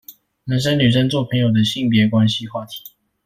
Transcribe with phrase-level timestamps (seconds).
[0.45, 2.81] 男生女生做朋友的性別關係話題